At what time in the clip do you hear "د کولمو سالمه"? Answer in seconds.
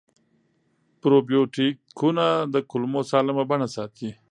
2.53-3.43